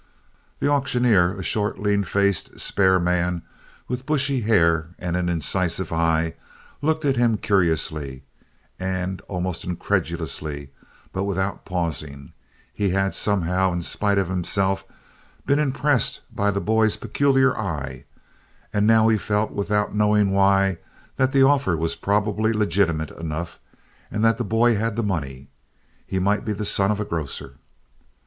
[0.57, 3.43] The auctioneer, a short lean faced, spare man
[3.87, 6.33] with bushy hair and an incisive eye,
[6.81, 8.23] looked at him curiously
[8.79, 10.71] and almost incredulously
[11.13, 12.33] but without pausing.
[12.73, 14.85] He had, somehow, in spite of himself,
[15.45, 18.05] been impressed by the boy's peculiar eye;
[18.73, 20.79] and now he felt, without knowing why,
[21.17, 23.59] that the offer was probably legitimate enough,
[24.09, 25.49] and that the boy had the money.
[26.07, 27.57] He might be the son of a grocer.